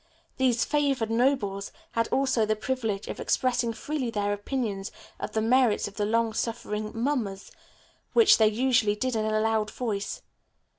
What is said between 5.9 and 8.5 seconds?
the long suffering mummers, which they